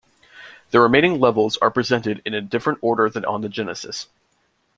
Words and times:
The 0.71 0.81
remaining 0.81 1.19
levels 1.19 1.57
are 1.57 1.69
presented 1.69 2.23
in 2.25 2.33
a 2.33 2.41
different 2.41 2.79
order 2.81 3.07
than 3.07 3.23
on 3.23 3.41
the 3.41 3.49
Genesis. 3.49 4.07